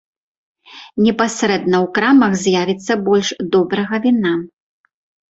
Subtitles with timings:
[1.07, 4.33] Непасрэдна ў крамах з'явіцца больш добрага віна.